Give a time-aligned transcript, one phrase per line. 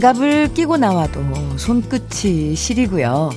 [0.00, 1.20] 장갑을 끼고 나와도
[1.58, 3.30] 손끝이 시리고요.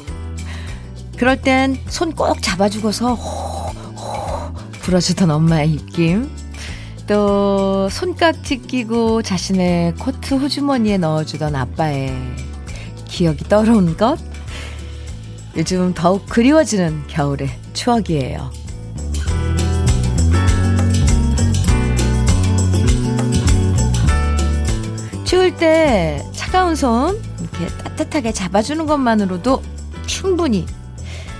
[1.18, 3.74] 그럴 땐 손 꼭 잡아주고서 호호
[4.82, 6.32] 불어주던 엄마의 입김.
[7.06, 12.16] 또 손깍지 끼고 자신의 코트 호주머니에 넣어주던 아빠의
[13.10, 14.18] 기억이 떠오른 것.
[15.58, 18.52] 요즘 더욱 그리워지는 겨울의 추억이에요.
[25.26, 26.24] 추울 때
[26.54, 29.64] 차가운 손 이렇게 따뜻하게 잡아주는 것만으로도
[30.06, 30.68] 충분히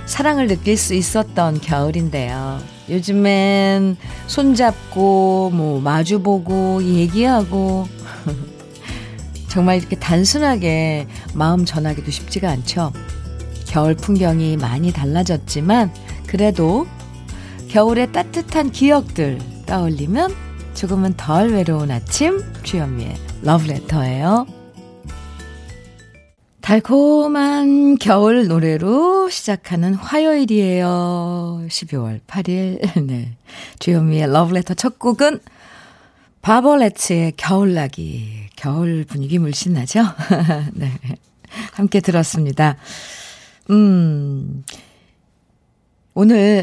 [0.06, 2.58] 사랑을 느낄 수 있었던 겨울인데요.
[2.88, 3.96] 요즘엔
[4.26, 7.86] 손잡고, 뭐, 마주보고, 얘기하고,
[9.46, 12.92] 정말 이렇게 단순하게 마음 전하기도 쉽지가 않죠.
[13.68, 15.94] 겨울 풍경이 많이 달라졌지만,
[16.26, 16.88] 그래도
[17.68, 20.34] 겨울의 따뜻한 기억들 떠올리면
[20.74, 24.53] 조금은 덜 외로운 아침, 주현미의 러브레터예요.
[26.64, 31.66] 달콤한 겨울 노래로 시작하는 화요일이에요.
[31.68, 32.80] 12월 8일.
[33.06, 33.36] 네.
[33.80, 35.40] 주현미의 러브레터 첫 곡은
[36.40, 38.48] 바버레츠의 겨울나기.
[38.56, 40.04] 겨울 분위기 물씬 나죠?
[40.72, 40.90] 네.
[41.74, 42.78] 함께 들었습니다.
[43.68, 44.64] 음,
[46.14, 46.62] 오늘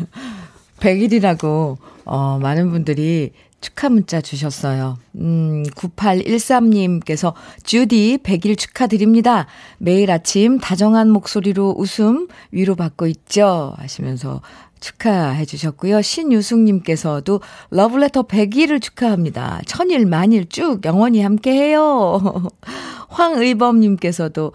[0.80, 4.98] 100일이라고, 어, 많은 분들이 축하 문자 주셨어요.
[5.16, 9.46] 음, 9813님께서 주디 100일 축하드립니다.
[9.78, 13.74] 매일 아침 다정한 목소리로 웃음 위로받고 있죠.
[13.76, 14.40] 하시면서
[14.80, 16.00] 축하해 주셨고요.
[16.00, 19.60] 신유숙님께서도 러브레터 100일을 축하합니다.
[19.66, 22.48] 천일 만일 쭉 영원히 함께 해요.
[23.08, 24.52] 황의범님께서도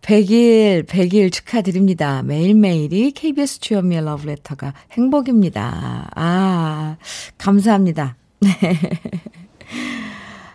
[0.00, 2.22] 100일, 100일 축하드립니다.
[2.22, 6.10] 매일매일이 KBS 주연미의 러브레터가 행복입니다.
[6.14, 6.96] 아,
[7.38, 8.16] 감사합니다.
[8.44, 8.78] 네.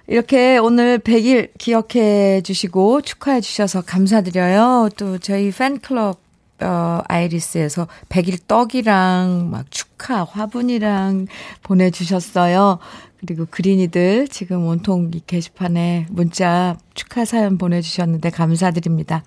[0.08, 4.90] 이렇게 오늘 100일 기억해 주시고 축하해 주셔서 감사드려요.
[4.98, 6.20] 또 저희 팬클럽
[6.62, 11.28] 어, 아이리스에서 100일 떡이랑 막 축하 화분이랑
[11.64, 12.80] 보내주셨어요.
[13.20, 19.24] 그리고 그린이들 지금 온통 게시판에 문자 축하 사연 보내주셨는데 감사드립니다.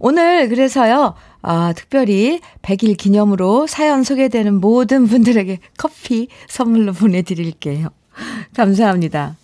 [0.00, 7.88] 오늘 그래서요, 아, 특별히 100일 기념으로 사연 소개되는 모든 분들에게 커피 선물로 보내드릴게요.
[8.56, 9.36] 감사합니다.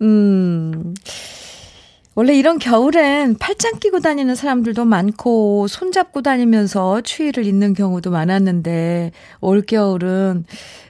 [0.00, 0.94] 음,
[2.14, 9.12] 원래 이런 겨울엔 팔짱 끼고 다니는 사람들도 많고, 손잡고 다니면서 추위를 잊는 경우도 많았는데,
[9.42, 10.46] 올겨울은,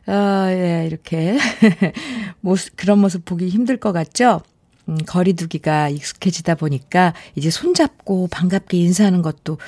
[0.06, 1.37] 아, 예, 이렇게,
[2.41, 4.43] 모습, 그런 모습 보기 힘들 것 같죠?
[4.89, 9.59] 음, 거리두기가 익숙해지다 보니까, 이제 손잡고 반갑게 인사하는 것도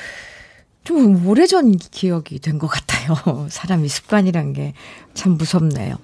[0.85, 3.47] 좀 오래전 기억이 된 것 같아요.
[3.51, 4.75] 사람이 습관이란 게
[5.15, 5.97] 참 무섭네요.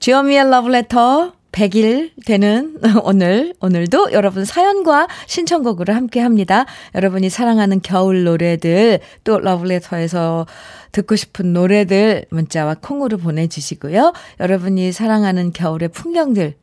[0.00, 6.66] 주여미의 러브레터 100일 되는 오늘, 오늘도 여러분 사연과 신청곡으로 함께 합니다.
[6.96, 10.46] 여러분이 사랑하는 겨울 노래들, 또 러브레터에서
[10.90, 14.12] 듣고 싶은 노래들 문자와 콩으로 보내주시고요.
[14.40, 16.54] 여러분이 사랑하는 겨울의 풍경들,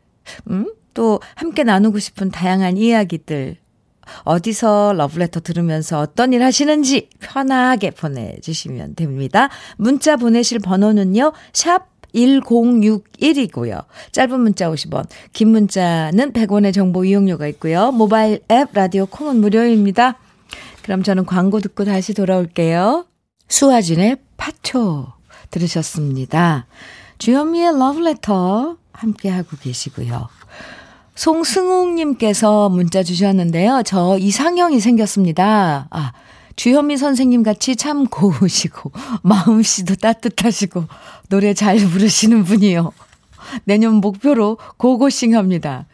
[0.49, 0.73] 음?
[0.93, 3.57] 또 함께 나누고 싶은 다양한 이야기들,
[4.23, 9.49] 어디서 러브레터 들으면서 어떤 일 하시는지 편하게 보내주시면 됩니다.
[9.77, 13.85] 문자 보내실 번호는요, 샵 1061이고요.
[14.11, 17.91] 짧은 문자 50원, 긴 문자는 100원의 정보 이용료가 있고요.
[17.91, 20.17] 모바일 앱 라디오 콩은 무료입니다.
[20.83, 23.05] 그럼 저는 광고 듣고 다시 돌아올게요.
[23.47, 25.13] 수아진의 파초
[25.51, 26.65] 들으셨습니다.
[27.17, 30.27] 주현미의 러브레터 함께하고 계시고요.
[31.21, 33.83] 송승욱님께서 문자 주셨는데요.
[33.85, 35.87] 저 이상형이 생겼습니다.
[35.91, 36.13] 아,
[36.55, 40.85] 주현미 선생님 같이 참 고우시고, 마음씨도 따뜻하시고,
[41.29, 42.91] 노래 잘 부르시는 분이요.
[43.65, 45.85] 내년 목표로 고고싱 합니다.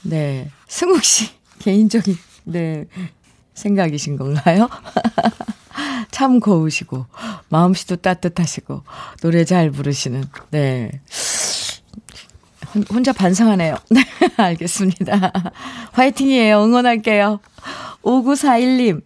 [0.00, 0.50] 네.
[0.68, 1.28] 승욱 씨,
[1.58, 2.86] 개인적인, 네.
[3.52, 4.70] 생각이신 건가요?
[6.10, 7.04] 참 고우시고,
[7.50, 8.84] 마음씨도 따뜻하시고,
[9.20, 11.02] 노래 잘 부르시는, 네.
[12.90, 13.76] 혼자 반성하네요.
[13.90, 14.02] 네,
[14.36, 15.32] 알겠습니다.
[15.92, 16.62] 화이팅이에요.
[16.62, 17.40] 응원할게요.
[18.02, 19.02] 5941님,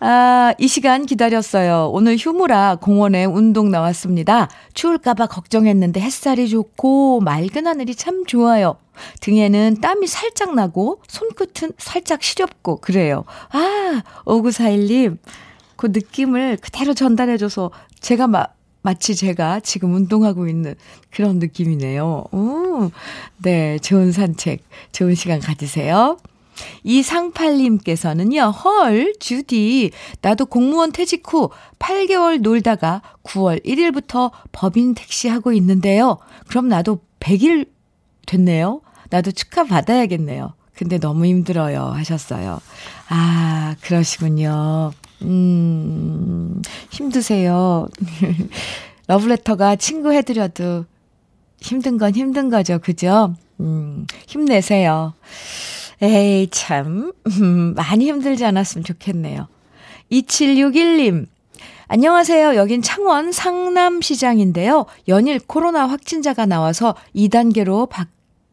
[0.00, 1.90] 아, 이 시간 기다렸어요.
[1.92, 4.48] 오늘 휴무라 공원에 운동 나왔습니다.
[4.74, 8.76] 추울까봐 걱정했는데 햇살이 좋고 맑은 하늘이 참 좋아요.
[9.20, 13.24] 등에는 땀이 살짝 나고 손끝은 살짝 시렵고 그래요.
[13.50, 15.18] 아, 5941님.
[15.76, 18.57] 그 느낌을 그대로 전달해줘서 제가 막
[18.88, 20.74] 마치 제가 지금 운동하고 있는
[21.10, 22.24] 그런 느낌이네요.
[22.32, 22.90] 오,
[23.36, 24.62] 네, 좋은 산책,
[24.92, 26.16] 좋은 시간 가지세요.
[26.84, 29.90] 이상팔님께서는요, 헐, 주디,
[30.22, 36.16] 나도 공무원 퇴직 후 8개월 놀다가 9월 1일부터 법인 택시 하고 있는데요.
[36.48, 37.68] 그럼 나도 100일
[38.24, 38.80] 됐네요.
[39.10, 40.54] 나도 축하 받아야겠네요.
[40.74, 41.88] 근데 너무 힘들어요.
[41.88, 42.58] 하셨어요.
[43.10, 44.92] 아, 그러시군요.
[45.22, 47.88] 음, 힘드세요.
[49.08, 50.84] 러브레터가 친구 해드려도
[51.60, 52.78] 힘든 건 힘든 거죠.
[52.78, 53.34] 그죠?
[53.60, 55.14] 음, 힘내세요.
[56.02, 57.12] 에이, 참.
[57.26, 59.48] 음, 많이 힘들지 않았으면 좋겠네요.
[60.12, 61.26] 2761님.
[61.88, 62.54] 안녕하세요.
[62.56, 64.84] 여긴 창원 상남시장인데요.
[65.08, 68.06] 연일 코로나 확진자가 나와서 2단계로 바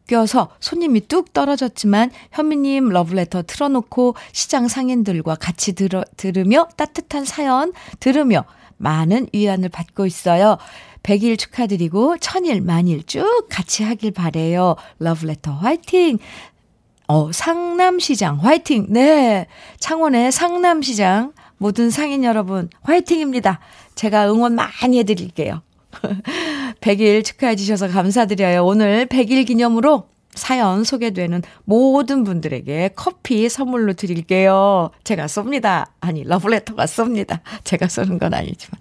[0.06, 8.44] 뀌어서 손님이 뚝 떨어졌지만 현미님 러브레터 틀어놓고 시장 상인들과 같이 들어, 들으며 따뜻한 사연 들으며
[8.76, 10.58] 많은 위안을 받고 있어요.
[11.02, 14.76] 100일 축하드리고 천일 만일 쭉 같이 하길 바래요.
[14.98, 16.18] 러브레터 화이팅!
[17.08, 18.86] 어, 상남시장 화이팅!
[18.90, 19.46] 네.
[19.78, 23.60] 창원의 상남시장 모든 상인 여러분 화이팅입니다.
[23.94, 25.62] 제가 응원 많이 해 드릴게요.
[26.86, 28.64] 100일 축하해 주셔서 감사드려요.
[28.64, 30.04] 오늘 100일 기념으로
[30.34, 34.90] 사연 소개되는 모든 분들에게 커피 선물로 드릴게요.
[35.02, 35.86] 제가 쏩니다.
[36.00, 37.40] 아니, 러브레터가 쏩니다.
[37.64, 38.78] 제가 쏘는 건 아니지만.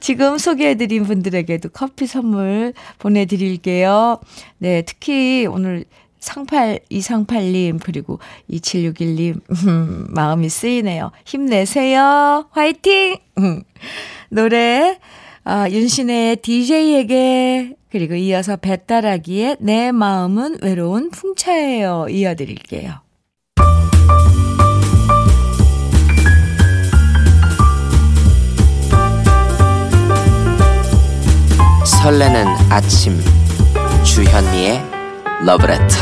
[0.00, 4.20] 지금 소개해드린 분들에게도 커피 선물 보내드릴게요.
[4.58, 5.84] 네, 특히 오늘
[6.20, 8.18] 상팔, 이상팔님, 그리고
[8.50, 11.10] 2761님, 음, 마음이 쓰이네요.
[11.24, 12.48] 힘내세요.
[12.50, 13.16] 화이팅!
[13.38, 13.62] 음,
[14.28, 14.98] 노래,
[15.50, 22.08] 아, 윤신의 DJ에게, 그리고 이어서 배따라기의 내 마음은 외로운 풍차예요.
[22.10, 23.00] 이어드릴게요.
[32.02, 33.18] 설레는 아침,
[34.04, 34.82] 주현미의
[35.46, 35.96] 러브레터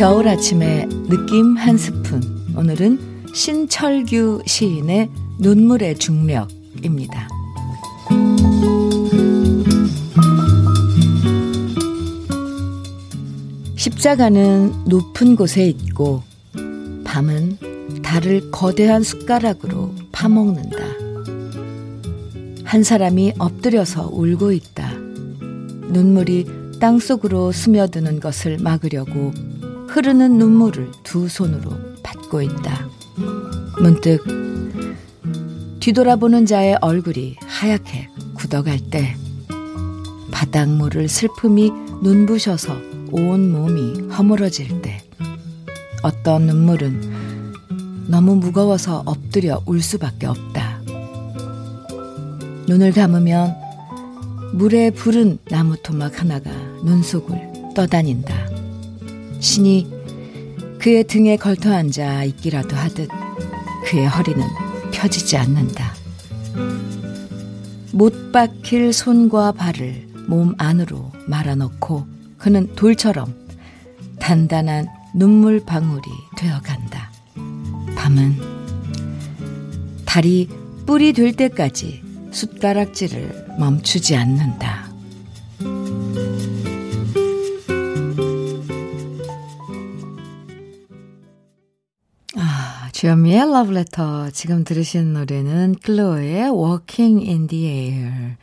[0.00, 2.22] 겨울 아침에 느낌 한 스푼.
[2.56, 7.28] 오늘은 신철규 시인의 눈물의 중력입니다.
[13.76, 16.22] 십자가는 높은 곳에 있고
[17.04, 17.58] 밤은
[18.02, 20.78] 달을 거대한 숟가락으로 파먹는다.
[22.64, 24.94] 한 사람이 엎드려서 울고 있다.
[25.92, 26.46] 눈물이
[26.80, 29.34] 땅 속으로 스며드는 것을 막으려고
[29.90, 31.70] 흐르는 눈물을 두 손으로
[32.02, 32.88] 받고 있다.
[33.80, 34.24] 문득
[35.80, 39.16] 뒤돌아보는 자의 얼굴이 하얗게 굳어갈 때
[40.30, 41.72] 바닥물을 슬픔이
[42.02, 42.72] 눈부셔서
[43.10, 45.02] 온 몸이 허물어질 때
[46.02, 47.54] 어떤 눈물은
[48.06, 50.80] 너무 무거워서 엎드려 울 수밖에 없다.
[52.68, 53.56] 눈을 감으면
[54.52, 56.50] 물에 부른 나무 토막 하나가
[56.84, 58.49] 눈 속을 떠다닌다.
[59.40, 59.90] 신이
[60.78, 63.08] 그의 등에 걸터 앉아 있기라도 하듯
[63.86, 64.46] 그의 허리는
[64.92, 65.94] 펴지지 않는다.
[67.92, 72.06] 못 박힐 손과 발을 몸 안으로 말아넣고
[72.38, 73.34] 그는 돌처럼
[74.18, 76.02] 단단한 눈물 방울이
[76.36, 77.10] 되어간다.
[77.96, 78.36] 밤은
[80.06, 80.48] 달이
[80.86, 84.79] 뿔이 될 때까지 숟가락질을 멈추지 않는다.
[93.00, 94.28] 주현미의 러브레터.
[94.28, 98.36] 지금 들으신 노래는 클로의 Walking in the Air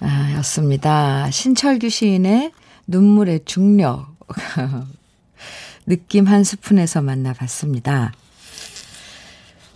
[0.00, 1.30] 아, 였습니다.
[1.30, 2.52] 신철규 시인의
[2.86, 4.16] 눈물의 중력.
[5.84, 8.14] 느낌 한 스푼에서 만나봤습니다.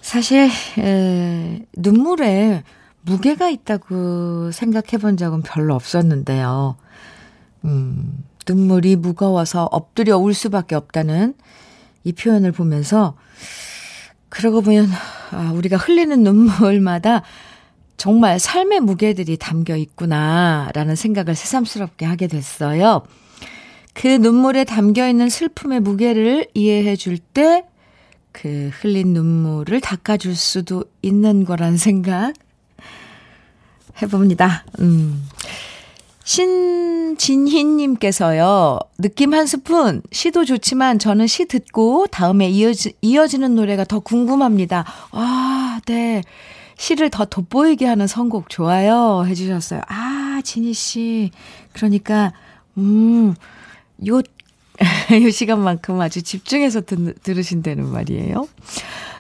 [0.01, 2.63] 사실 에, 눈물에
[3.03, 6.79] 무게가 있다고 생각해 본 적은 별로 없었는데요.
[7.67, 11.35] 음, 눈물이 무거워서 엎드려 울 수밖에 없다는
[12.05, 13.17] 이 표현을 보면서
[14.33, 14.89] 그러고 보면
[15.31, 17.23] 아, 우리가 흘리는 눈물마다
[17.99, 23.03] 정말 삶의 무게들이 담겨 있구나라는 생각을 새삼스럽게 하게 됐어요.
[23.95, 27.65] 그 눈물에 담겨 있는 슬픔의 무게를 이해해 줄 때
[28.33, 32.33] 그 흘린 눈물을 닦아줄 수도 있는 거란 생각
[34.01, 34.65] 해봅니다.
[34.81, 35.23] 음.
[36.25, 44.85] 신진희님께서요, 느낌 한 스푼, 시도 좋지만 저는 시 듣고 다음에 이어지, 이어지는 노래가 더 궁금합니다.
[45.11, 46.23] 아, 네.
[46.77, 49.25] 시를 더 돋보이게 하는 선곡 좋아요.
[49.27, 49.81] 해주셨어요.
[49.89, 51.31] 아, 진희씨.
[51.73, 52.33] 그러니까,
[52.77, 53.35] 음,
[54.07, 54.21] 요
[55.13, 58.49] 이 시간만큼 아주 집중해서 들, 들으신다는 말이에요.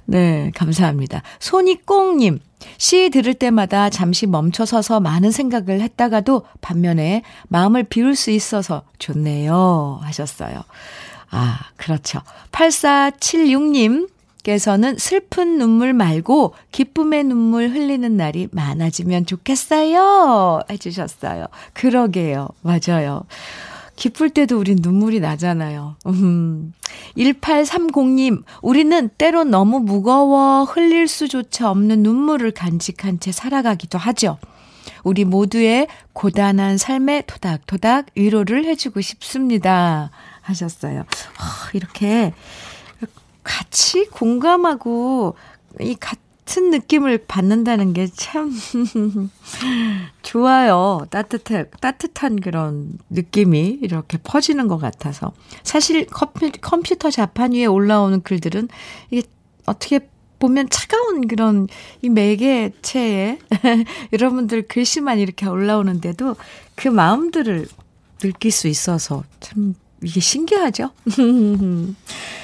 [0.04, 1.22] 네, 감사합니다.
[1.38, 2.40] 손이꽁님,
[2.78, 10.00] 시 들을 때마다 잠시 멈춰서서 많은 생각을 했다가도 반면에 마음을 비울 수 있어서 좋네요.
[10.02, 10.62] 하셨어요.
[11.30, 12.20] 아, 그렇죠.
[12.52, 14.08] 8476님,
[14.42, 20.60] 께서는 슬픈 눈물 말고 기쁨의 눈물 흘리는 날이 많아지면 좋겠어요.
[20.68, 21.46] 해주셨어요.
[21.74, 22.48] 그러게요.
[22.62, 23.22] 맞아요.
[23.96, 25.96] 기쁠 때도 우린 눈물이 나잖아요.
[26.06, 26.72] 음.
[27.16, 34.38] 1830님, 우리는 때론 너무 무거워 흘릴 수조차 없는 눈물을 간직한 채 살아가기도 하죠.
[35.04, 40.10] 우리 모두의 고단한 삶에 토닥토닥 위로를 해주고 싶습니다.
[40.40, 41.00] 하셨어요.
[41.00, 42.32] 어, 이렇게
[43.44, 45.36] 같이 공감하고
[45.80, 45.96] 이
[46.44, 48.52] 같은 느낌을 받는다는 게 참
[50.22, 51.06] 좋아요.
[51.10, 55.32] 따뜻해, 따뜻한 그런 느낌이 이렇게 퍼지는 것 같아서.
[55.62, 58.68] 사실 컴퓨, 컴퓨터 자판 위에 올라오는 글들은
[59.10, 59.26] 이게
[59.66, 60.00] 어떻게
[60.38, 61.68] 보면 차가운 그런
[62.02, 63.38] 이 매개체에
[64.12, 66.36] 여러분들 글씨만 이렇게 올라오는데도
[66.74, 67.68] 그 마음들을
[68.18, 70.90] 느낄 수 있어서 참 이게 신기하죠?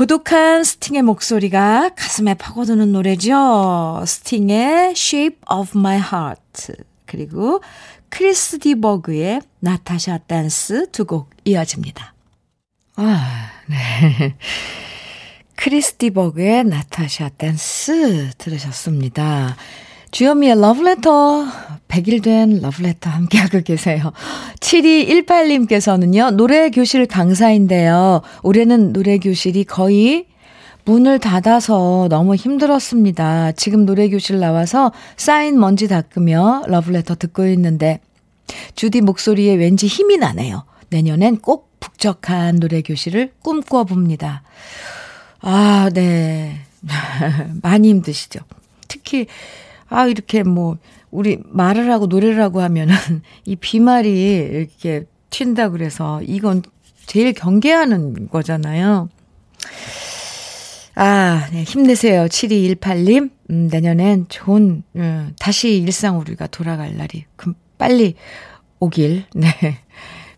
[0.00, 4.02] 고독한 스팅의 목소리가 가슴에 파고드는 노래죠.
[4.06, 6.72] 스팅의 Shape of My Heart
[7.04, 7.60] 그리고
[8.08, 12.14] 크리스 디버그의 Natasha Dance 두 곡 이어집니다.
[12.96, 14.36] 아, 네.
[15.56, 19.54] 크리스 디버그의 Natasha Dance 들으셨습니다.
[20.10, 21.46] 주현미의 러브레터,
[21.88, 24.12] 100일 된 러브레터 함께하고 계세요.
[24.58, 28.22] 7218님께서는요, 노래교실 강사인데요.
[28.42, 30.26] 올해는 노래교실이 거의
[30.84, 33.52] 문을 닫아서 너무 힘들었습니다.
[33.52, 38.00] 지금 노래교실 나와서 쌓인 먼지 닦으며 러브레터 듣고 있는데,
[38.74, 40.64] 주디 목소리에 왠지 힘이 나네요.
[40.88, 44.42] 내년엔 꼭 북적한 노래교실을 꿈꿔봅니다.
[45.40, 46.56] 아, 네.
[47.62, 48.40] 많이 힘드시죠.
[48.88, 49.26] 특히,
[49.90, 50.78] 아, 이렇게 뭐,
[51.10, 52.94] 우리 말을 하고 노래를 하고 하면은
[53.44, 56.62] 이 비말이 이렇게 튄다 그래서 이건
[57.06, 59.08] 제일 경계하는 거잖아요.
[60.94, 62.26] 아, 네, 힘내세요.
[62.26, 63.30] 7218님.
[63.50, 68.14] 음, 내년엔 좋은, 음, 다시 일상 우리가 돌아갈 날이 금, 빨리
[68.78, 69.48] 오길, 네.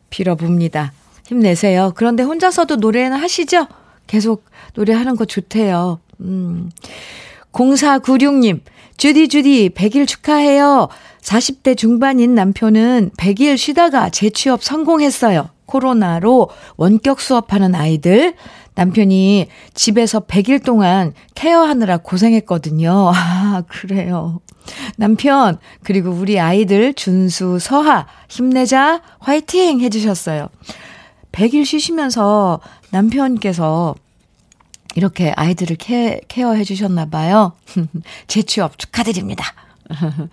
[0.08, 0.92] 빌어봅니다.
[1.26, 1.92] 힘내세요.
[1.94, 3.66] 그런데 혼자서도 노래는 하시죠?
[4.06, 4.44] 계속
[4.74, 6.00] 노래하는 거 좋대요.
[6.20, 6.70] 음.
[7.52, 8.60] 0496님,
[8.96, 10.88] 주디, 주디, 100일 축하해요.
[11.20, 15.50] 40대 중반인 남편은 100일 쉬다가 재취업 성공했어요.
[15.66, 18.34] 코로나로 원격 수업하는 아이들.
[18.74, 23.12] 남편이 집에서 100일 동안 케어하느라 고생했거든요.
[23.14, 24.40] 아, 그래요.
[24.96, 29.80] 남편, 그리고 우리 아이들 준수, 서하, 힘내자, 화이팅!
[29.80, 30.48] 해주셨어요.
[31.32, 33.94] 100일 쉬시면서 남편께서
[34.94, 37.52] 이렇게 아이들을 케, 케어해 주셨나 봐요.
[38.28, 39.44] 재취업 축하드립니다.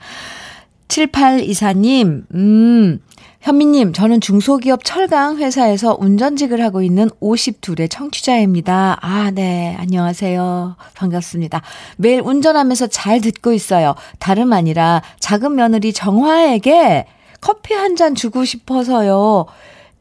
[0.87, 2.99] 7824님, 음,
[3.41, 8.97] 현미님, 저는 중소기업 철강 회사에서 운전직을 하고 있는 52의 청취자입니다.
[9.01, 9.75] 아, 네.
[9.79, 10.75] 안녕하세요.
[10.95, 11.61] 반갑습니다.
[11.97, 13.95] 매일 운전하면서 잘 듣고 있어요.
[14.17, 17.05] 다름 아니라 작은 며느리 정화에게
[17.39, 19.45] 커피 한 잔 주고 싶어서요.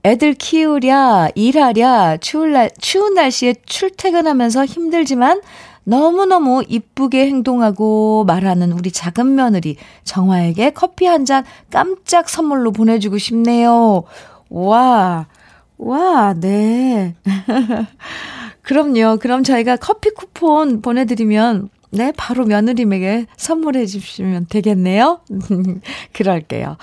[0.05, 5.41] 애들 키우랴, 일하랴, 추울 날, 추운 날씨에 출퇴근하면서 힘들지만
[5.85, 14.05] 너무너무 이쁘게 행동하고 말하는 우리 작은 며느리 정화에게 커피 한 잔 깜짝 선물로 보내주고 싶네요.
[14.51, 15.27] 와,
[15.79, 17.15] 와, 네.
[18.63, 19.19] 그럼요.
[19.21, 25.21] 그럼 저희가 커피 쿠폰 보내드리면 네, 바로 며느님에게 선물해 주시면 되겠네요.
[26.13, 26.77] 그럴게요.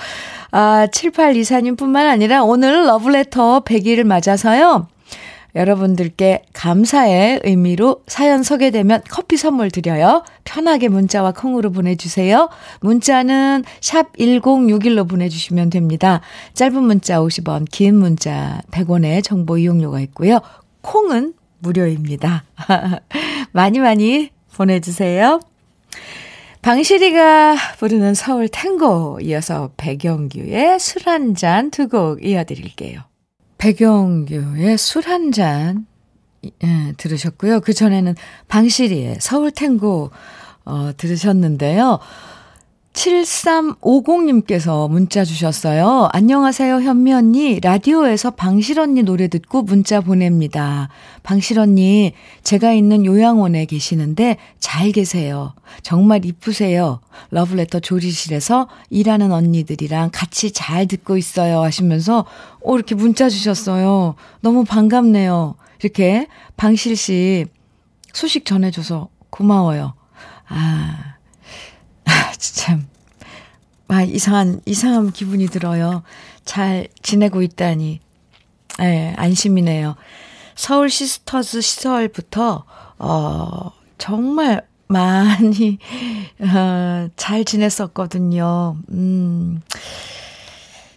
[0.52, 4.88] 아, 7824님 뿐만 아니라 오늘 러브레터 100일을 맞아서요.
[5.56, 10.24] 여러분들께 감사의 의미로 사연 소개되면 커피 선물 드려요.
[10.44, 12.50] 편하게 문자와 콩으로 보내주세요.
[12.82, 16.20] 문자는 샵 1061로 보내주시면 됩니다.
[16.54, 20.40] 짧은 문자 50원, 긴 문자 100원의 정보 이용료가 있고요.
[20.82, 22.44] 콩은 무료입니다.
[23.54, 25.40] 많이 많이 보내주세요.
[26.62, 33.02] 방실이가 부르는 서울 탱고 이어서 백영규의 술 한 잔 두 곡 이어드릴게요.
[33.60, 35.86] 백영규의 술 한잔
[36.64, 37.60] 예, 들으셨고요.
[37.62, 38.16] 그 전에는
[38.48, 40.12] 방실이의 서울 탱고
[40.66, 42.00] 어, 들으셨는데요.
[42.96, 46.10] 7350님께서 문자 주셨어요.
[46.14, 47.60] 안녕하세요, 현미 언니.
[47.60, 50.90] 라디오에서 방실 언니 노래 듣고 문자 보냅니다.
[51.22, 55.54] 방실 언니, 제가 있는 요양원에 계시는데 잘 계세요.
[55.84, 57.02] 정말 이쁘세요.
[57.32, 61.62] 러브레터 조리실에서 일하는 언니들이랑 같이 잘 듣고 있어요.
[61.62, 62.26] 하시면서,
[62.62, 64.16] 오, 이렇게 문자 주셨어요.
[64.40, 65.56] 너무 반갑네요.
[65.82, 67.46] 이렇게 방실 씨
[68.14, 69.94] 소식 전해줘서 고마워요.
[70.48, 71.15] 아,
[72.40, 72.88] 참,
[73.88, 76.04] 아, 이상한, 이상한 기분이 들어요.
[76.44, 78.00] 잘 지내고 있다니.
[78.80, 79.96] 예, 네, 안심이네요.
[80.56, 82.66] 서울 시스터즈 시절부터,
[82.98, 85.80] 어, 정말 많이,
[86.40, 88.78] 어, 잘 지냈었거든요.
[88.92, 89.62] 음.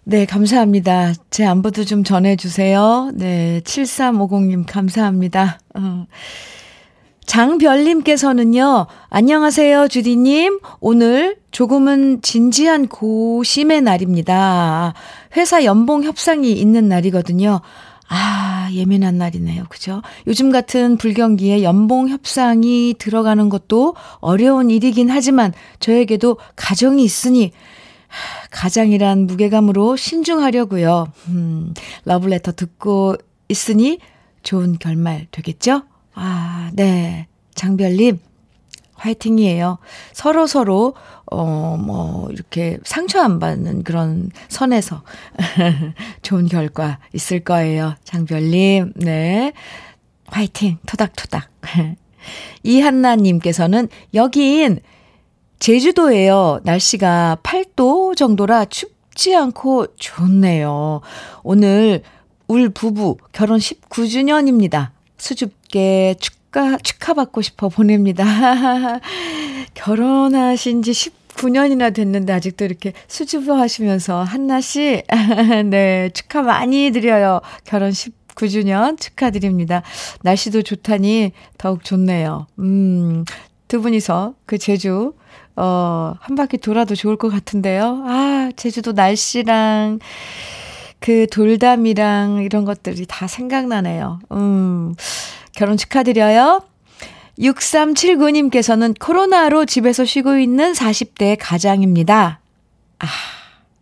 [0.04, 1.12] 네, 감사합니다.
[1.30, 3.12] 제 안부도 좀 전해주세요.
[3.14, 5.60] 네, 7350님, 감사합니다.
[5.74, 6.06] 어.
[7.28, 10.60] 장별님께서는요, 안녕하세요, 주디님.
[10.80, 14.94] 오늘 조금은 진지한 고심의 날입니다.
[15.36, 17.60] 회사 연봉 협상이 있는 날이거든요.
[18.08, 19.64] 아, 예민한 날이네요.
[19.68, 20.00] 그죠?
[20.26, 27.52] 요즘 같은 불경기에 연봉 협상이 들어가는 것도 어려운 일이긴 하지만 저에게도 가정이 있으니
[28.50, 31.12] 가장이란 무게감으로 신중하려고요.
[31.28, 31.74] 음,
[32.06, 33.16] 러블레터 듣고
[33.50, 33.98] 있으니
[34.42, 35.82] 좋은 결말 되겠죠?
[36.20, 37.28] 아, 네.
[37.54, 38.18] 장별님,
[38.94, 39.78] 화이팅이에요.
[40.12, 40.94] 서로 서로,
[41.30, 45.02] 어, 뭐, 이렇게 상처 안 받는 그런 선에서
[46.22, 47.94] 좋은 결과 있을 거예요.
[48.02, 49.52] 장별님, 네.
[50.26, 51.50] 화이팅, 토닥토닥.
[52.64, 54.80] 이한나님께서는 여긴
[55.60, 56.60] 제주도예요.
[56.64, 61.00] 날씨가 8도 정도라 춥지 않고 좋네요.
[61.44, 62.02] 오늘
[62.48, 64.90] 울 부부 결혼 19주년입니다.
[65.16, 68.24] 수줍 게 축하, 축하받고 싶어 보냅니다.
[69.74, 75.02] 결혼하신 지 19년이나 됐는데 아직도 이렇게 수줍어 하시면서 한나 씨,
[75.70, 77.40] 네, 축하 많이 드려요.
[77.64, 79.82] 결혼 19주년 축하드립니다.
[80.22, 82.46] 날씨도 좋다니 더욱 좋네요.
[82.58, 83.24] 음,
[83.68, 85.14] 두 분이서 그 제주,
[85.56, 88.04] 어, 한 바퀴 돌아도 좋을 것 같은데요.
[88.06, 89.98] 아, 제주도 날씨랑,
[91.00, 94.20] 그 돌담이랑 이런 것들이 다 생각나네요.
[94.32, 94.94] 음,
[95.58, 96.62] 결혼 축하드려요.
[97.40, 102.38] 6379님께서는 코로나로 집에서 쉬고 있는 40대 가장입니다.
[103.00, 103.06] 아,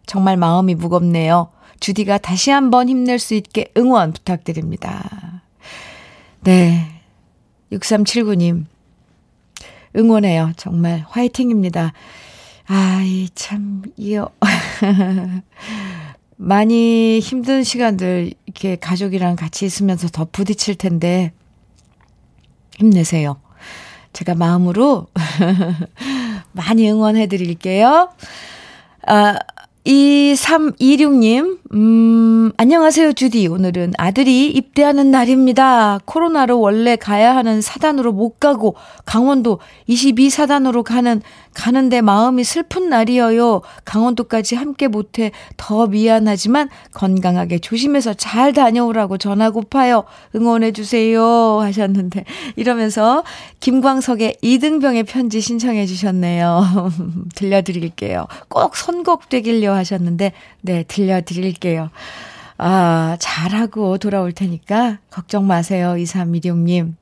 [0.06, 1.50] 정말 마음이 무겁네요.
[1.78, 5.42] 주디가 다시 한번 힘낼 수 있게 응원 부탁드립니다.
[6.40, 7.02] 네.
[7.72, 8.64] 6379님.
[9.96, 10.52] 응원해요.
[10.56, 11.92] 정말 화이팅입니다.
[12.68, 14.30] 아이, 참, 이어.
[16.36, 21.32] 많이 힘든 시간들 이렇게 가족이랑 같이 있으면서 더 부딪힐 텐데
[22.78, 23.36] 힘내세요.
[24.12, 25.06] 제가 마음으로
[26.52, 28.10] 많이 응원해 드릴게요.
[29.06, 29.38] 아,
[29.86, 33.48] 2326님, 음, 안녕하세요, 주디.
[33.48, 36.00] 오늘은 아들이 입대하는 날입니다.
[36.06, 41.20] 코로나로 원래 가야 하는 사단으로 못 가고 강원도 22사단으로 가는,
[41.52, 43.60] 가는데 마음이 슬픈 날이어요.
[43.84, 50.04] 강원도까지 함께 못해 더 미안하지만 건강하게 조심해서 잘 다녀오라고 전하고파요.
[50.34, 51.60] 응원해주세요.
[51.60, 52.24] 하셨는데,
[52.56, 53.22] 이러면서
[53.60, 56.90] 김광석의 이등병의 편지 신청해 주셨네요.
[57.36, 58.28] 들려드릴게요.
[58.48, 61.65] 꼭 선곡되길요 하셨는데, 네, 들려드릴게요.
[62.58, 65.94] 아, 잘하고 돌아올 테니까 걱정 마세요.
[65.98, 66.94] 2316님.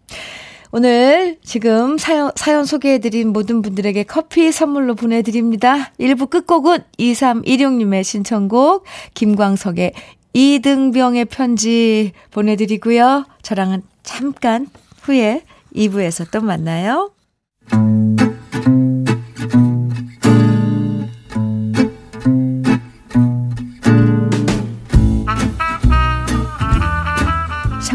[0.72, 5.92] 오늘 지금 사연, 사연 소개해드린 모든 분들에게 커피 선물로 보내드립니다.
[6.00, 9.92] 1부 끝곡은 2316님의 신청곡, 김광석의
[10.33, 13.24] 이등병의 편지 보내드리고요.
[13.42, 14.66] 저랑은 잠깐
[15.03, 15.44] 후에
[15.77, 17.12] 2부에서 또 만나요.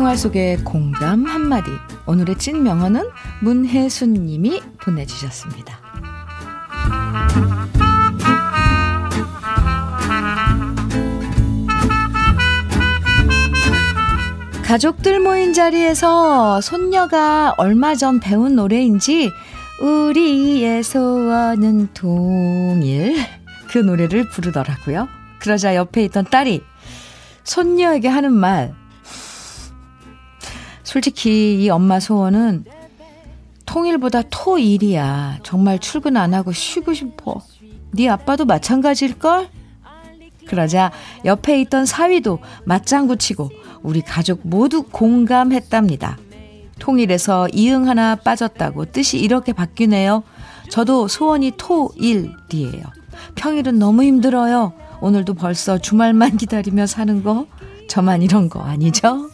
[0.09, 1.69] 생활 속의 공감 한마디.
[2.07, 3.09] 오늘의 찐 명언은
[3.41, 5.79] 문혜순 님이 보내주셨습니다.
[14.63, 19.31] 가족들 모인 자리에서 손녀가 얼마 전 배운 노래인지
[19.81, 23.15] 우리의 소원은 동일
[23.69, 25.07] 그 노래를 부르더라고요.
[25.39, 26.63] 그러자 옆에 있던 딸이
[27.43, 28.78] 손녀에게 하는 말
[30.89, 32.65] 솔직히 이 엄마 소원은
[33.67, 35.37] 통일보다 토일이야.
[35.43, 37.43] 정말 출근 안 하고 쉬고 싶어.
[37.91, 39.49] 네 아빠도 마찬가지일걸?
[40.47, 40.91] 그러자
[41.25, 43.51] 옆에 있던 사위도 맞장구 치고
[43.83, 46.17] 우리 가족 모두 공감했답니다.
[46.79, 50.23] 통일에서 이응 하나 빠졌다고 뜻이 이렇게 바뀌네요.
[50.71, 52.81] 저도 소원이 토일이에요.
[53.35, 54.73] 평일은 너무 힘들어요.
[55.01, 57.45] 오늘도 벌써 주말만 기다리며 사는 거
[57.87, 59.29] 저만 이런 거 아니죠?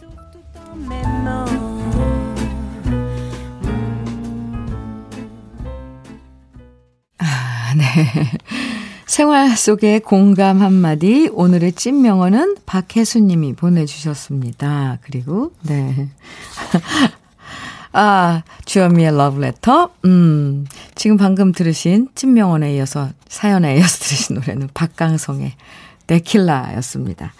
[9.06, 14.98] 생활 속의 공감 한마디, 오늘의 찐 명언은 박혜수 님이 보내주셨습니다.
[15.02, 16.08] 그리고, 네.
[17.92, 19.90] 아, 주현미의 러브레터.
[20.04, 25.52] 음, 지금 방금 들으신 찐 명언에 이어서, 사연에 이어서 들으신 노래는 박강성의
[26.06, 27.32] 데킬라였습니다.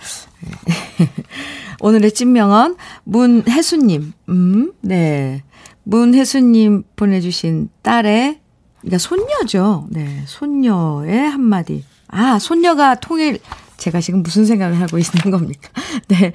[1.81, 5.42] 오늘의 찐명언, 문혜수님, 음, 네.
[5.83, 8.40] 문혜수님 보내주신 딸의,
[8.87, 9.88] 그러니까 손녀죠.
[9.90, 10.22] 네.
[10.27, 11.85] 손녀의 한마디.
[12.07, 13.40] 아, 손녀가 통일,
[13.79, 15.70] 제가 지금 무슨 생각을 하고 있는 겁니까?
[16.07, 16.33] 네.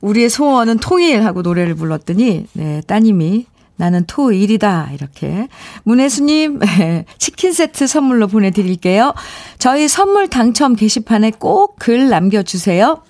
[0.00, 4.90] 우리의 소원은 통일하고 노래를 불렀더니, 네, 따님이 나는 토일이다.
[4.94, 5.48] 이렇게.
[5.82, 6.60] 문혜수님,
[7.18, 9.12] 치킨 세트 선물로 보내드릴게요.
[9.58, 13.02] 저희 선물 당첨 게시판에 꼭 글 남겨주세요.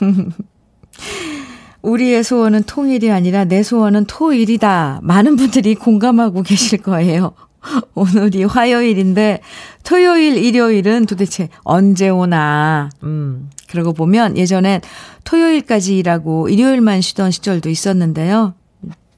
[1.82, 5.00] 우리의 소원은 통일이 아니라 내 소원은 토일이다.
[5.02, 7.34] 많은 분들이 공감하고 계실 거예요.
[7.94, 9.40] 오늘이 화요일인데
[9.82, 12.90] 토요일, 일요일은 도대체 언제 오나.
[13.02, 14.80] 음, 그러고 보면 예전엔
[15.24, 18.54] 토요일까지 일하고 일요일만 쉬던 시절도 있었는데요.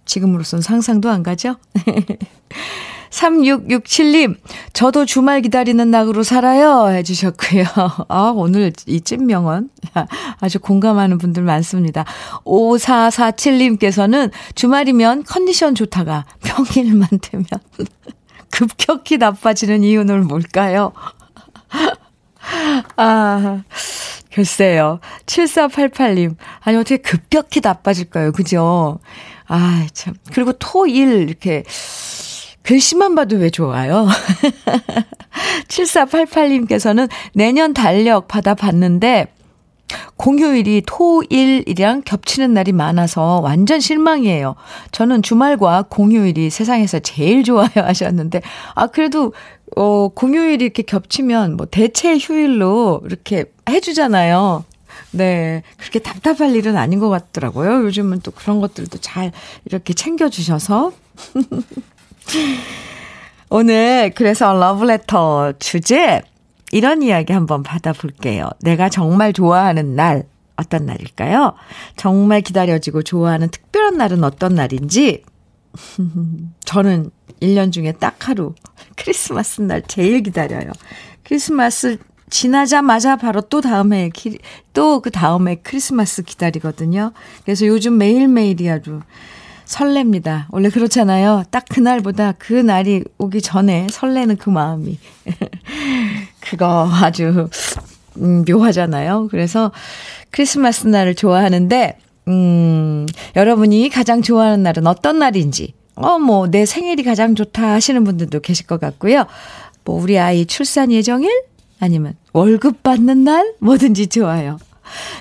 [0.04, 1.56] 지금으로선 상상도 안 가죠?
[3.10, 4.36] 3667님,
[4.74, 6.88] 저도 주말 기다리는 낙으로 살아요.
[6.88, 7.64] 해주셨고요.
[8.08, 9.70] 아, 오늘 이 찐명언.
[10.40, 12.04] 아주 공감하는 분들 많습니다.
[12.44, 17.46] 5447님께서는 주말이면 컨디션 좋다가 평일만 되면
[18.50, 20.92] 급격히 나빠지는 이유는 뭘까요?
[22.96, 23.62] 아,
[24.32, 25.00] 글쎄요.
[25.26, 26.36] 7488님.
[26.60, 28.32] 아니, 어떻게 급격히 나빠질까요?
[28.32, 28.98] 그죠?
[29.48, 30.14] 아, 참.
[30.32, 31.64] 그리고 토, 일, 이렇게.
[32.62, 34.08] 글씨만 봐도 왜 좋아요?
[35.68, 39.32] 7488님께서는 내년 달력 받아봤는데,
[40.16, 44.56] 공휴일이 토일이랑 겹치는 날이 많아서 완전 실망이에요.
[44.92, 48.42] 저는 주말과 공휴일이 세상에서 제일 좋아요 하셨는데,
[48.74, 49.32] 아, 그래도,
[49.76, 54.64] 어, 공휴일이 이렇게 겹치면 뭐 대체 휴일로 이렇게 해주잖아요.
[55.12, 55.62] 네.
[55.78, 57.84] 그렇게 답답할 일은 아닌 것 같더라고요.
[57.84, 59.32] 요즘은 또 그런 것들도 잘
[59.64, 60.92] 이렇게 챙겨주셔서.
[63.48, 66.22] 오늘 그래서 러브레터 주제
[66.72, 68.50] 이런 이야기 한번 받아볼게요.
[68.60, 70.24] 내가 정말 좋아하는 날
[70.56, 71.54] 어떤 날일까요?
[71.96, 75.22] 정말 기다려지고 좋아하는 특별한 날은 어떤 날인지
[76.64, 78.54] 저는 1년 중에 딱 하루
[78.96, 80.72] 크리스마스 날 제일 기다려요.
[81.22, 81.98] 크리스마스
[82.30, 84.10] 지나자마자 바로 또 다음에
[84.72, 87.12] 또그 다음에 크리스마스 기다리거든요.
[87.44, 89.00] 그래서 요즘 매일매일이 아주
[89.66, 90.46] 설렙니다.
[90.50, 91.44] 원래 그렇잖아요.
[91.50, 94.98] 딱 그날보다 그 날이 오기 전에 설레는 그 마음이.
[96.40, 97.48] 그거 아주
[98.18, 99.28] 음, 묘하잖아요.
[99.30, 99.72] 그래서
[100.30, 101.98] 크리스마스 날을 좋아하는데,
[102.28, 108.40] 음, 여러분이 가장 좋아하는 날은 어떤 날인지, 어, 뭐, 내 생일이 가장 좋다 하시는 분들도
[108.40, 109.26] 계실 것 같고요.
[109.84, 111.30] 뭐, 우리 아이 출산 예정일?
[111.78, 113.54] 아니면 월급 받는 날?
[113.60, 114.58] 뭐든지 좋아요.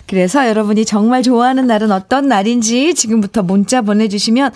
[0.08, 4.52] 그래서 여러분이 정말 좋아하는 날은 어떤 날인지 지금부터 문자 보내주시면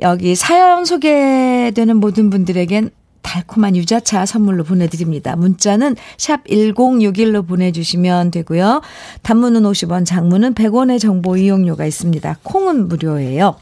[0.00, 2.90] 여기 사연 소개되는 모든 분들에겐
[3.22, 5.34] 달콤한 유자차 선물로 보내드립니다.
[5.34, 8.82] 문자는 샵 1061로 보내주시면 되고요.
[9.22, 12.38] 단문은 50원, 장문은 100원의 정보 이용료가 있습니다.
[12.42, 13.56] 콩은 무료예요.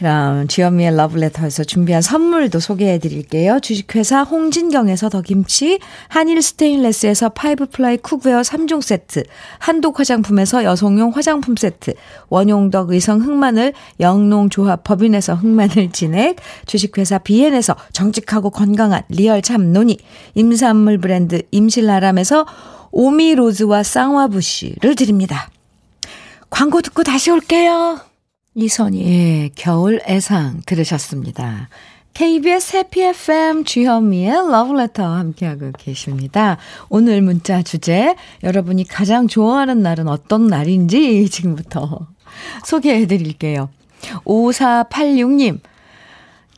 [0.00, 3.60] 그럼 주현미의 러브레터에서 준비한 선물도 소개해 드릴게요.
[3.60, 9.24] 주식회사 홍진경에서 더김치, 한일 스테인레스에서 five ply cookware 3종 세트,
[9.58, 11.92] 한독 화장품에서 여성용 화장품 세트,
[12.30, 19.98] 원용덕 의성 흑마늘 영농조합 법인에서 흑마늘 진액, 주식회사 비엔에서 정직하고 건강한 리얼 참노니,
[20.34, 22.46] 임산물 브랜드 임실나람에서
[22.90, 25.50] 오미로즈와 쌍화부시를 드립니다.
[26.48, 28.09] 광고 듣고 다시 올게요.
[28.54, 31.68] 이선희의 겨울 애상 들으셨습니다.
[32.14, 36.58] KBS 해피 FM 주현미의 러브레터 함께하고 계십니다.
[36.88, 42.08] 오늘 문자 주제 여러분이 가장 좋아하는 날은 어떤 날인지 지금부터
[42.66, 43.70] 소개해 드릴게요.
[44.24, 45.60] 5486님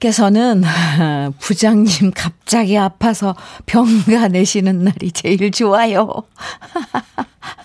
[0.01, 0.63] 께서는
[1.41, 6.25] 부장님 갑자기 아파서 병가 내시는 날이 제일 좋아요.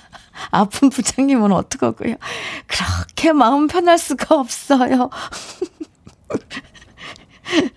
[0.57, 2.15] 아픈 부장님은 어떡하고요.
[2.67, 5.09] 그렇게 마음 편할 수가 없어요.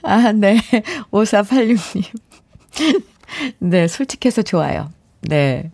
[0.02, 0.58] 아, 네.
[1.10, 2.04] 5486님.
[3.58, 4.90] 네, 솔직해서 좋아요.
[5.22, 5.70] 네.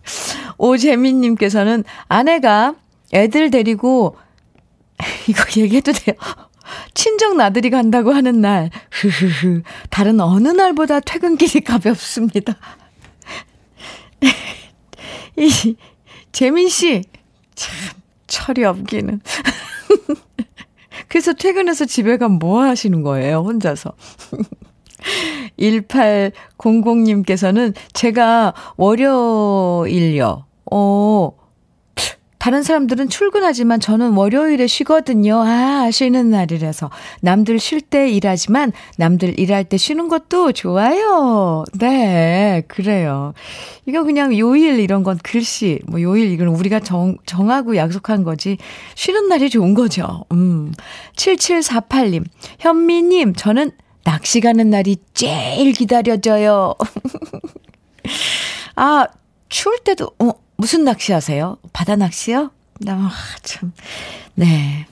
[0.57, 2.75] 오재민님께서는 아내가
[3.13, 4.17] 애들 데리고,
[5.27, 6.15] 이거 얘기해도 돼요.
[6.93, 9.61] 친정 나들이 간다고 하는 날, 흐흐흐.
[9.89, 12.57] 다른 어느 날보다 퇴근길이 가볍습니다.
[15.37, 15.75] 이,
[16.37, 17.01] 재민 씨,
[17.55, 17.73] 참,
[18.27, 19.21] 철이 없기는.
[21.09, 23.93] 그래서 퇴근해서 집에 가면 뭐 하시는 거예요, 혼자서?
[25.57, 31.31] 1800님께서는 제가 월요일요, 어,
[32.47, 35.43] 다른 사람들은 출근하지만 저는 월요일에 쉬거든요.
[35.45, 36.89] 아, 쉬는 날이라서.
[37.19, 41.65] 남들 쉴 때 일하지만 남들 일할 때 쉬는 것도 좋아요.
[41.77, 43.33] 네, 그래요.
[43.85, 48.57] 이거 그냥 요일 이런 건 글씨, 뭐 요일 이건 우리가 정, 정하고 약속한 거지.
[48.95, 50.23] 쉬는 날이 좋은 거죠.
[50.31, 50.71] 음.
[51.17, 52.23] 7748님,
[52.59, 53.71] 현미님, 저는
[54.05, 56.75] 낚시 가는 날이 제일 기다려져요.
[58.77, 59.05] 아,
[59.49, 61.57] 추울 때도, 어, 무슨 낚시 하세요?
[61.71, 62.51] 바다 낚시요?
[62.87, 63.11] 아,
[63.43, 63.71] 참.
[64.35, 64.85] 네.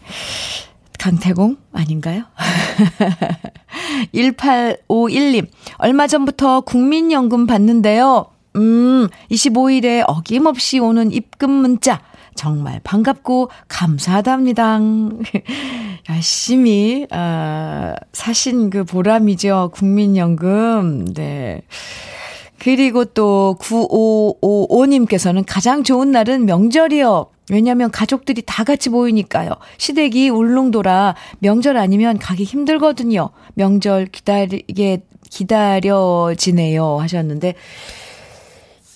[1.00, 2.24] 강태공 아닌가요?
[4.14, 5.48] 1851님,
[5.78, 8.26] 얼마 전부터 국민연금 받는데요.
[8.56, 12.02] 음, 25일에 어김없이 오는 입금 문자.
[12.36, 14.80] 정말 반갑고 감사하답니다.
[16.10, 19.72] 열심히, 아, 사신 그 보람이죠.
[19.74, 21.14] 국민연금.
[21.14, 21.62] 네.
[22.66, 27.28] 그리고 또 9555님께서는 가장 좋은 날은 명절이요.
[27.52, 29.52] 왜냐면 가족들이 다 같이 모이니까요.
[29.78, 33.30] 시댁이 울릉도라 명절 아니면 가기 힘들거든요.
[33.54, 37.54] 명절 기다리게 기다려지네요 하셨는데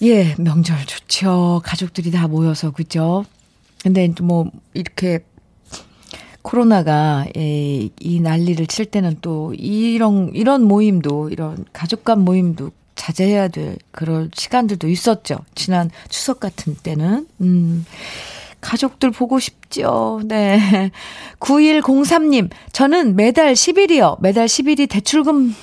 [0.01, 1.61] 예, 명절 좋죠.
[1.63, 3.23] 가족들이 다 모여서 그죠?
[3.83, 5.19] 근데 뭐 이렇게
[6.41, 13.47] 코로나가 예, 이 난리를 칠 때는 또 이런 이런 모임도 이런 가족 간 모임도 자제해야
[13.47, 15.37] 될 그럴 시간들도 있었죠.
[15.55, 17.27] 지난 추석 같은 때는.
[17.41, 17.85] 음.
[18.59, 20.19] 가족들 보고 싶죠.
[20.25, 20.91] 네.
[21.39, 24.21] 9103님, 저는 매달 10일이요.
[24.21, 25.55] 매달 10일이 대출금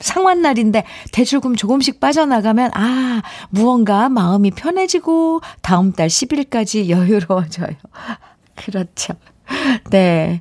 [0.00, 7.76] 상환날인데 대출금 조금씩 빠져나가면 아, 무언가 마음이 편해지고 다음 달 10일까지 여유로워져요.
[8.56, 9.14] 그렇죠.
[9.90, 10.40] 네.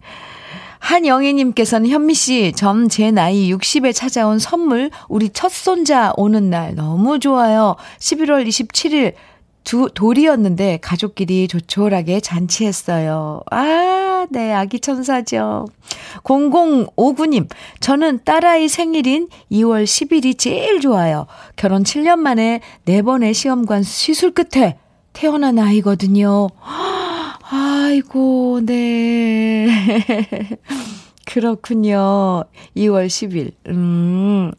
[0.82, 7.76] 한영희님께서는 현미 씨, 전제 나이 60에 찾아온 선물, 우리 첫 손자 오는 날 너무 좋아요.
[8.00, 9.14] 11월 27일
[9.64, 13.42] 두, 돌이었는데 가족끼리 조촐하게 잔치했어요.
[13.52, 15.68] 아, 네, 아기 천사죠.
[16.24, 17.48] 0059님,
[17.80, 21.28] 저는 딸아이 생일인 2월 10일이 제일 좋아요.
[21.56, 24.78] 결혼 7년 만에 4번의 시험관 시술 끝에
[25.14, 26.50] 태어난 아이거든요.
[27.54, 29.68] 아이고, 네.
[31.26, 32.46] 그렇군요.
[32.78, 33.52] 2월 10일.
[33.68, 34.52] 음.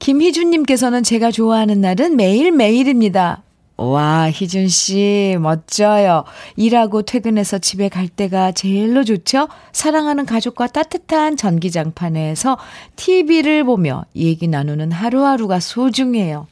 [0.00, 3.44] 김희준님께서는 제가 좋아하는 날은 매일매일입니다.
[3.76, 6.24] 와, 희준 씨, 멋져요.
[6.56, 9.48] 일하고 퇴근해서 집에 갈 때가 제일로 좋죠?
[9.72, 12.58] 사랑하는 가족과 따뜻한 전기장판에서
[12.96, 16.48] TV를 보며 얘기 나누는 하루하루가 소중해요.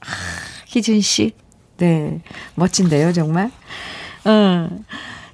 [0.00, 0.06] 아,
[0.66, 1.34] 희준 씨.
[1.76, 2.20] 네.
[2.56, 3.52] 멋진데요, 정말?
[4.28, 4.84] 음.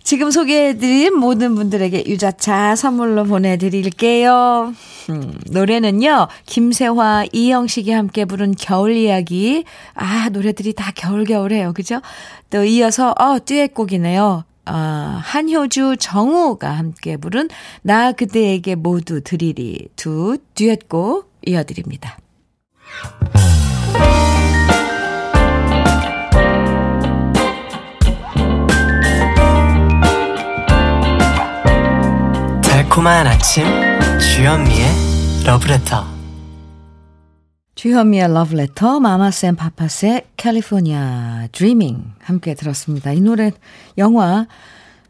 [0.04, 4.74] 지금 소개해드린 모든 분들에게 유자차 선물로 보내드릴게요.
[5.08, 9.64] 음, 노래는요, 김세화, 이영식이 함께 부른 겨울 이야기.
[9.94, 11.72] 아, 노래들이 다 겨울겨울해요.
[11.72, 12.02] 그죠?
[12.50, 14.44] 또 이어서, 어, 듀엣곡이네요.
[14.66, 17.48] 아, 한효주, 정우가 함께 부른
[17.82, 22.18] 나 그대에게 모두 드리리 두 듀엣곡 이어드립니다.
[32.84, 33.64] 달콤한 아침
[34.18, 34.86] 주현미의
[35.46, 36.04] 러브레터
[37.74, 43.12] 주현미의 러브레터 마마쌤 파파스의 캘리포니아 드리밍 함께 들었습니다.
[43.12, 43.52] 이 노래
[43.96, 44.46] 영화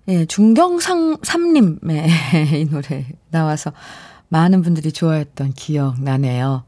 [0.07, 2.09] 예, 중경상 삼림의
[2.61, 3.73] 이 노래 나와서
[4.29, 6.63] 많은 분들이 좋아했던 기억 나네요.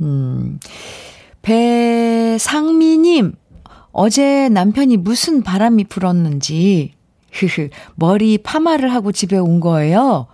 [0.00, 0.58] 음.
[1.42, 3.32] 배상미님
[3.92, 6.94] 어제 남편이 무슨 바람이 불었는지
[7.94, 10.26] 머리 파마를 하고 집에 온 거예요.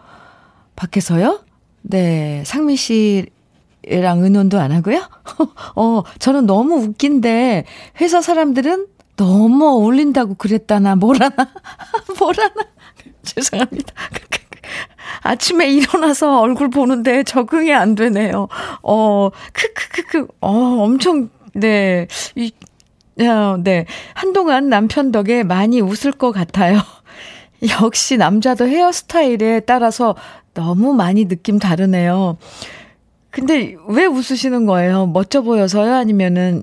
[0.77, 1.41] 밖에서요?
[1.83, 5.03] 네, 상미 씨랑 의논도 안 하고요?
[5.77, 7.65] 어, 저는 너무 웃긴데,
[8.01, 11.35] 회사 사람들은 너무 어울린다고 그랬다나, 뭐라나,
[12.19, 12.55] 뭐라나.
[13.23, 13.95] 죄송합니다.
[15.23, 18.49] 아침에 일어나서 얼굴 보는데 적응이 안 되네요.
[18.83, 22.53] 어, 크크크크, 어, 엄청, 네, 이,
[23.21, 23.87] 어, 네.
[24.15, 26.81] 한동안 남편 덕에 많이 웃을 것 같아요.
[27.81, 30.15] 역시 남자도 헤어스타일에 따라서
[30.55, 32.39] 너무 많이 느낌 다르네요.
[33.31, 35.07] 근데 왜 웃으시는 거예요?
[35.07, 35.93] 멋져 보여서요?
[35.95, 36.63] 아니면은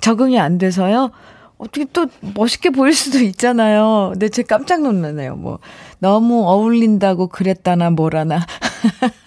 [0.00, 1.10] 적응이 안 돼서요?
[1.58, 4.10] 어떻게 또 멋있게 보일 수도 있잖아요.
[4.12, 5.36] 근데 제 깜짝 놀라네요.
[5.36, 5.58] 뭐
[6.00, 8.44] 너무 어울린다고 그랬다나 뭐라나.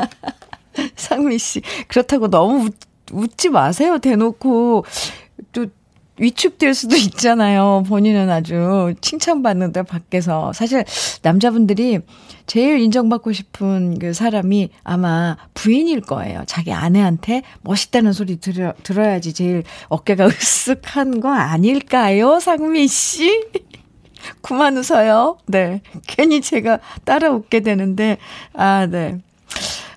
[0.96, 2.76] 상미 씨 그렇다고 너무 웃,
[3.12, 3.98] 웃지 마세요.
[3.98, 4.86] 대놓고
[5.54, 5.66] 또
[6.18, 7.84] 위축될 수도 있잖아요.
[7.88, 10.54] 본인은 아주 칭찬받는데 밖에서.
[10.54, 10.84] 사실
[11.24, 12.00] 남자분들이
[12.50, 16.42] 제일 인정받고 싶은 그 사람이 아마 부인일 거예요.
[16.48, 22.40] 자기 아내한테 멋있다는 소리 들어, 들어야지 제일 어깨가 으쓱한 거 아닐까요?
[22.40, 23.46] 상미 씨?
[24.42, 25.38] 그만 웃어요.
[25.46, 25.84] 네.
[26.08, 28.18] 괜히 제가 따라 웃게 되는데,
[28.54, 29.20] 아, 네.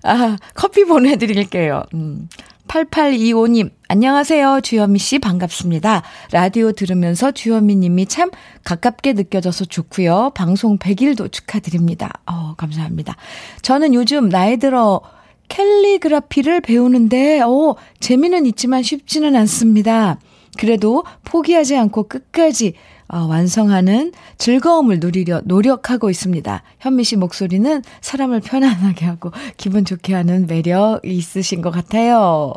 [0.02, 1.84] 아, 커피 보내드릴게요.
[1.94, 2.28] 음.
[2.72, 4.62] 8825님, 안녕하세요.
[4.62, 6.02] 주현미 씨, 반갑습니다.
[6.32, 8.30] 라디오 들으면서 주현미 님이 참
[8.64, 10.30] 가깝게 느껴져서 좋고요.
[10.34, 12.08] 방송 100일도 축하드립니다.
[12.24, 13.16] 어, 감사합니다.
[13.60, 15.02] 저는 요즘 나이 들어
[15.48, 20.18] 캘리그라피를 배우는데, 어, 재미는 있지만 쉽지는 않습니다.
[20.58, 22.72] 그래도 포기하지 않고 끝까지
[23.12, 26.62] 어, 완성하는 즐거움을 누리려 노력하고 있습니다.
[26.80, 32.54] 현미 씨 목소리는 사람을 편안하게 하고 기분 좋게 하는 매력이 있으신 것 같아요.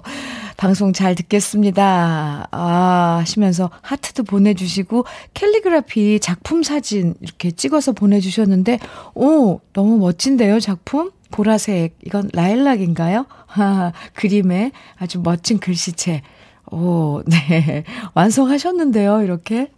[0.55, 2.47] 방송 잘 듣겠습니다.
[2.49, 8.79] 아, 하시면서 하트도 보내주시고 캘리그라피 작품 사진 이렇게 찍어서 보내주셨는데,
[9.13, 11.11] 오, 너무 멋진데요, 작품?
[11.31, 13.25] 보라색, 이건 라일락인가요?
[13.47, 16.21] 하, 그림에 아주 멋진 글씨체.
[16.71, 17.83] 오, 네.
[18.15, 19.69] 완성하셨는데요, 이렇게.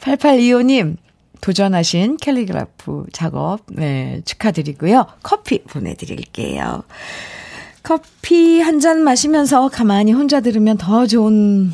[0.00, 0.96] 8825님,
[1.40, 5.06] 도전하신 캘리그라프 작업, 네, 축하드리고요.
[5.22, 6.82] 커피 보내드릴게요.
[7.82, 11.72] 커피 한 잔 마시면서 가만히 혼자 들으면 더 좋은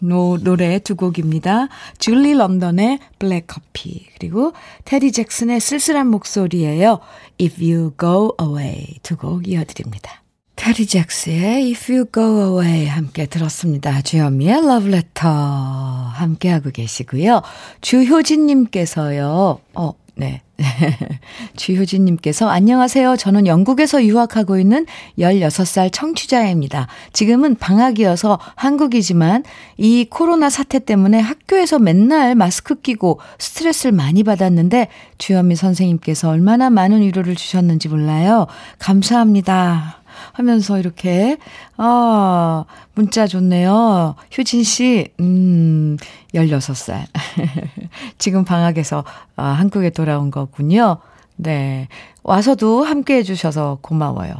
[0.00, 1.68] 노, 노래 두 곡입니다.
[1.98, 4.52] 줄리 런던의 블랙 커피 그리고
[4.84, 7.00] 테리 잭스의 쓸쓸한 목소리예요.
[7.40, 10.22] If You Go Away 두 곡 이어드립니다.
[10.56, 14.00] 테리 잭스의 If You Go Away 함께 들었습니다.
[14.00, 15.34] 주현미의 Love Letter
[16.14, 17.42] 함께하고 계시고요.
[17.82, 19.60] 주효진님께서요.
[19.74, 20.40] 어, 네.
[21.56, 23.16] 주효진님께서 안녕하세요.
[23.16, 24.86] 저는 영국에서 유학하고 있는
[25.18, 26.86] 16살 청취자입니다.
[27.12, 29.44] 지금은 방학이어서 한국이지만
[29.76, 34.88] 이 코로나 사태 때문에 학교에서 맨날 마스크 끼고 스트레스를 많이 받았는데
[35.18, 38.46] 주현미 선생님께서 얼마나 많은 위로를 주셨는지 몰라요.
[38.78, 40.00] 감사합니다.
[40.36, 41.38] 하면서 이렇게,
[41.78, 44.16] 아, 문자 좋네요.
[44.36, 45.96] 효진 씨, 음,
[46.34, 47.06] 16살.
[48.18, 49.02] 지금 방학에서
[49.36, 50.98] 아, 한국에 돌아온 거군요.
[51.36, 51.88] 네.
[52.22, 54.34] 와서도 함께 해주셔서 고마워요.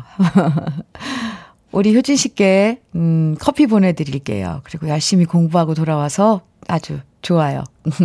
[1.72, 4.60] 우리 효진 씨께, 음, 커피 보내드릴게요.
[4.64, 7.64] 그리고 열심히 공부하고 돌아와서 아주 좋아요.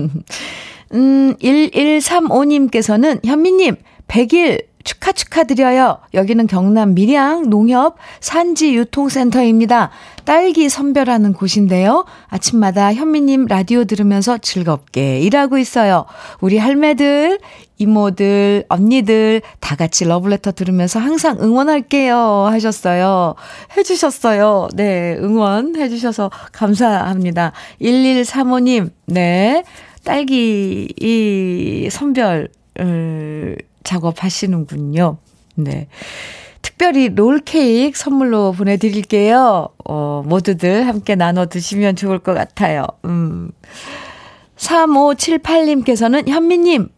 [0.93, 3.75] 음, 1135님께서는 현미님,
[4.07, 5.99] 100일 축하 축하드려요.
[6.13, 9.91] 여기는 경남 밀양 농협 산지 유통센터입니다.
[10.25, 12.05] 딸기 선별하는 곳인데요.
[12.27, 16.05] 아침마다 현미님 라디오 들으면서 즐겁게 일하고 있어요.
[16.39, 17.39] 우리 할매들,
[17.77, 23.35] 이모들, 언니들 다 같이 러블레터 들으면서 항상 응원할게요 하셨어요.
[23.75, 24.69] 해주셨어요.
[24.75, 27.53] 네, 응원해주셔서 감사합니다.
[27.81, 29.63] 1135님, 네.
[30.03, 33.57] 딸기, 이, 선별, 을,
[33.91, 35.17] 작업하시는군요.
[35.55, 35.87] 네.
[36.61, 39.69] 특별히 롤케이크 선물로 보내드릴게요.
[39.85, 42.85] 어, 모두들 함께 나눠 드시면 좋을 것 같아요.
[43.05, 43.51] 음.
[44.55, 46.89] 3578님께서는 현미님,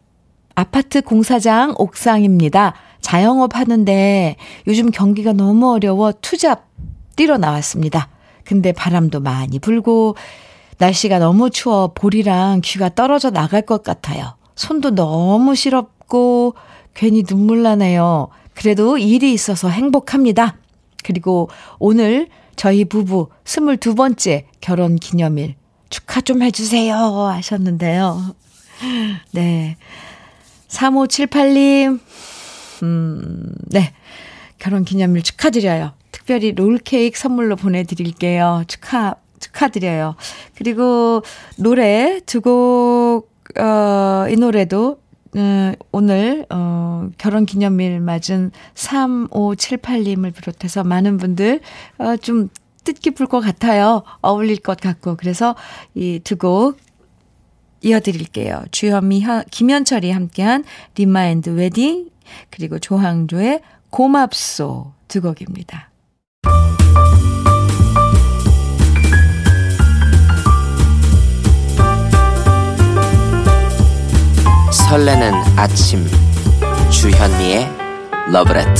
[0.55, 2.73] 아파트 공사장 옥상입니다.
[3.01, 4.35] 자영업 하는데
[4.67, 6.67] 요즘 경기가 너무 어려워 투잡
[7.15, 8.09] 뛰러 나왔습니다.
[8.43, 10.15] 근데 바람도 많이 불고
[10.77, 14.35] 날씨가 너무 추워 볼이랑 귀가 떨어져 나갈 것 같아요.
[14.55, 16.55] 손도 너무 시렵고
[16.93, 18.29] 괜히 눈물 나네요.
[18.53, 20.57] 그래도 일이 있어서 행복합니다.
[21.03, 25.55] 그리고 오늘 저희 부부 22번째 결혼 기념일
[25.89, 28.35] 축하 좀 해주세요 하셨는데요.
[29.31, 29.77] 네.
[30.67, 31.99] 3578님,
[32.81, 33.93] 음, 네.
[34.57, 35.91] 결혼 기념일 축하드려요.
[36.11, 38.63] 특별히 롤케이크 선물로 보내드릴게요.
[38.67, 40.15] 축하, 축하드려요.
[40.55, 41.21] 그리고
[41.57, 43.29] 노래 두 곡,
[43.59, 45.02] 어, 이 노래도
[45.35, 51.59] 음, 오늘, 어, 결혼 기념일 맞은 3578님을 비롯해서 많은 분들,
[51.97, 52.49] 어, 좀
[52.83, 54.03] 뜻깊을 것 같아요.
[54.21, 55.15] 어울릴 것 같고.
[55.15, 55.55] 그래서
[55.95, 56.77] 이 두 곡
[57.81, 58.63] 이어드릴게요.
[58.71, 60.63] 주현미, 김현철이 함께한
[60.95, 62.09] remind wedding,
[62.49, 65.89] 그리고 조항조의 고맙소 두 곡입니다.
[74.73, 76.03] 설레는 아침
[76.89, 77.69] 주현미의
[78.31, 78.71] 러브레터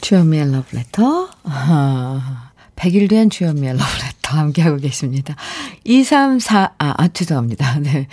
[0.00, 5.36] 주현미의 러브레터 아, 100일 된 주현미의 러브레터 함께하고 계십니다.
[5.84, 7.78] 234, 아, 아 죄송합니다.
[7.80, 8.08] 네.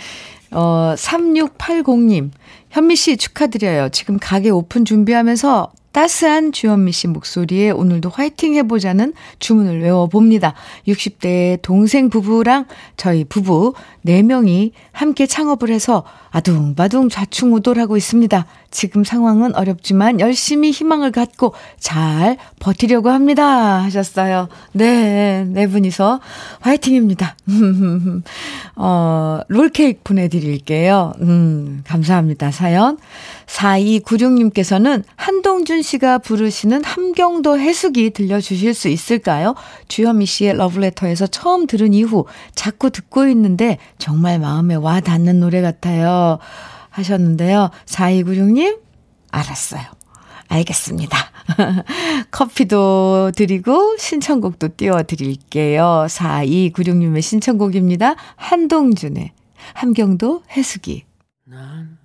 [0.52, 2.30] 어, 3680님,
[2.70, 3.88] 현미 씨 축하드려요.
[3.88, 10.54] 지금 가게 오픈 준비하면서 따스한 주현미 씨 목소리에 오늘도 화이팅 해보자는 주문을 외워봅니다.
[10.88, 12.66] 60대 동생 부부랑
[12.96, 13.74] 저희 부부
[14.04, 18.44] 4명이 함께 창업을 해서 아둥바둥 좌충우돌하고 있습니다.
[18.72, 23.80] 지금 상황은 어렵지만 열심히 희망을 갖고 잘 버티려고 합니다.
[23.84, 24.48] 하셨어요.
[24.72, 26.18] 네, 네 분이서
[26.58, 27.36] 화이팅입니다.
[28.74, 31.12] 어, 롤케이크 보내드릴게요.
[31.20, 32.50] 음, 감사합니다.
[32.50, 32.98] 사연.
[33.46, 39.54] 4296님께서는 한동준 씨가 부르시는 함경도 해수기 들려주실 수 있을까요?
[39.86, 46.38] 주현미 씨의 러브레터에서 처음 들은 이후 자꾸 듣고 있는데 정말 마음에 와 닿는 노래 같아요.
[46.90, 47.70] 하셨는데요.
[47.86, 48.80] 4296님,
[49.30, 49.82] 알았어요.
[50.48, 51.18] 알겠습니다.
[52.30, 56.06] 커피도 드리고 신청곡도 띄워드릴게요.
[56.08, 58.16] 4296님의 신청곡입니다.
[58.36, 59.32] 한동준의
[59.74, 61.04] 함경도 해수기.
[61.44, 61.98] 난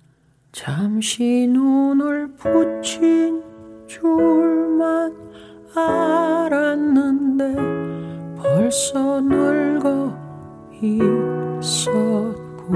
[0.52, 3.49] 잠시 눈을 붙인
[3.90, 5.16] 줄만
[5.74, 7.56] 알았는데
[8.40, 10.16] 벌써 늙어
[10.80, 12.72] 있었고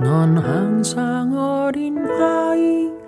[0.00, 3.00] 넌 항상 어린 아이일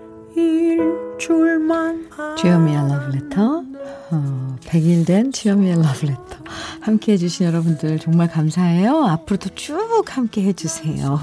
[1.20, 3.62] 줄만 주여미의 러브레터
[4.10, 6.42] 어, 100일 된 주여미의 러브레터
[6.80, 9.04] 함께 해주신 여러분들 정말 감사해요.
[9.04, 11.20] 앞으로도 쭉 함께 해주세요.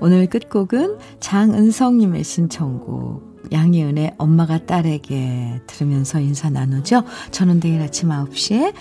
[0.00, 7.04] 오늘 끝곡은 장은성님의 신청곡 양희은의 엄마가 딸에게 들으면서 인사 나누죠.
[7.30, 8.74] 저는 내일 아침 9시에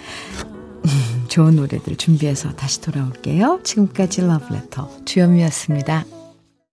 [1.27, 3.61] 좋은 노래들 준비해서 다시 돌아올게요.
[3.63, 6.20] 지금까지 러브레터 주현미였습니다.